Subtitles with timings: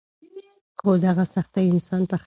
[0.79, 2.19] خو دغه سختۍ انسان پوخوي.